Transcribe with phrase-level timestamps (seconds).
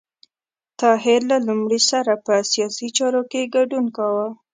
[0.79, 4.27] طاهر له لومړي سره په سیاسي چارو کې ګډون کاوه.